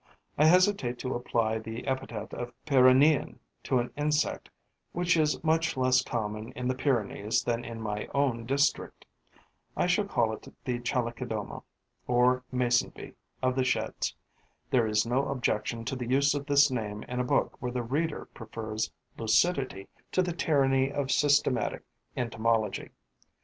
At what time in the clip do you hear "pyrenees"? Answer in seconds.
6.73-7.43